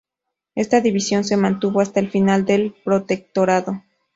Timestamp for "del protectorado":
2.43-3.83